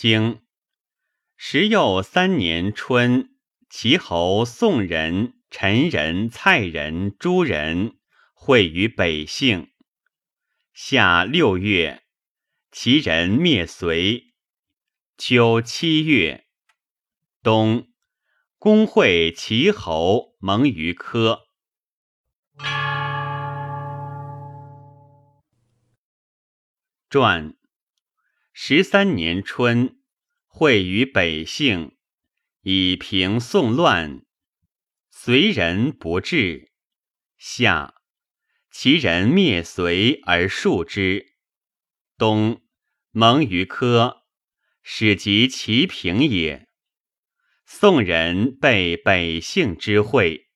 [0.00, 0.42] 经
[1.34, 3.36] 时又三年春，
[3.68, 7.98] 齐侯宋人、陈人、蔡人、朱人
[8.32, 9.72] 会于北杏。
[10.72, 12.04] 夏六月，
[12.70, 14.36] 齐人灭隋。
[15.16, 16.46] 秋七月，
[17.42, 17.88] 冬，
[18.56, 21.48] 公会齐侯蒙于科。
[27.10, 27.57] 传
[28.60, 30.00] 十三年春，
[30.44, 31.96] 会于北杏，
[32.62, 34.26] 以平宋乱。
[35.12, 36.72] 隋人不至。
[37.38, 37.94] 夏，
[38.72, 41.36] 其人灭隋而戍之。
[42.18, 42.60] 冬，
[43.12, 44.24] 蒙于科，
[44.82, 46.66] 使及其平也。
[47.64, 50.47] 宋人备北杏之会。